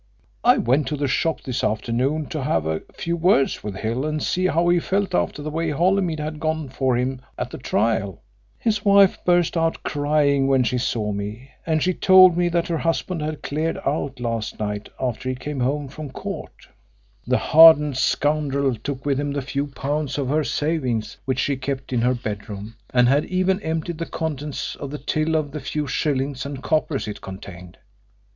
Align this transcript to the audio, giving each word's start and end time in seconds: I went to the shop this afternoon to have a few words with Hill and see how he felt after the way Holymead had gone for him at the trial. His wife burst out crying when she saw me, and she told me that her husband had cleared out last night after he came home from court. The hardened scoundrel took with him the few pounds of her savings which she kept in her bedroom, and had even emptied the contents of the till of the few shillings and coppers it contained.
I 0.43 0.57
went 0.57 0.87
to 0.87 0.95
the 0.97 1.07
shop 1.07 1.41
this 1.41 1.63
afternoon 1.63 2.25
to 2.29 2.41
have 2.41 2.65
a 2.65 2.79
few 2.95 3.15
words 3.15 3.63
with 3.63 3.75
Hill 3.75 4.03
and 4.03 4.23
see 4.23 4.47
how 4.47 4.67
he 4.69 4.79
felt 4.79 5.13
after 5.13 5.43
the 5.43 5.51
way 5.51 5.69
Holymead 5.69 6.19
had 6.19 6.39
gone 6.39 6.69
for 6.69 6.97
him 6.97 7.21
at 7.37 7.51
the 7.51 7.59
trial. 7.59 8.23
His 8.57 8.83
wife 8.83 9.23
burst 9.23 9.55
out 9.55 9.83
crying 9.83 10.47
when 10.47 10.63
she 10.63 10.79
saw 10.79 11.11
me, 11.11 11.51
and 11.67 11.83
she 11.83 11.93
told 11.93 12.35
me 12.35 12.49
that 12.49 12.67
her 12.67 12.79
husband 12.79 13.21
had 13.21 13.43
cleared 13.43 13.77
out 13.85 14.19
last 14.19 14.59
night 14.59 14.89
after 14.99 15.29
he 15.29 15.35
came 15.35 15.59
home 15.59 15.87
from 15.87 16.09
court. 16.09 16.67
The 17.27 17.37
hardened 17.37 17.95
scoundrel 17.97 18.73
took 18.77 19.05
with 19.05 19.19
him 19.19 19.33
the 19.33 19.43
few 19.43 19.67
pounds 19.67 20.17
of 20.17 20.29
her 20.29 20.43
savings 20.43 21.17
which 21.25 21.37
she 21.37 21.57
kept 21.57 21.93
in 21.93 22.01
her 22.01 22.15
bedroom, 22.15 22.73
and 22.91 23.07
had 23.07 23.25
even 23.25 23.61
emptied 23.61 23.99
the 23.99 24.07
contents 24.07 24.75
of 24.77 24.89
the 24.89 24.97
till 24.97 25.35
of 25.35 25.51
the 25.51 25.59
few 25.59 25.85
shillings 25.85 26.43
and 26.43 26.63
coppers 26.63 27.07
it 27.07 27.21
contained. 27.21 27.77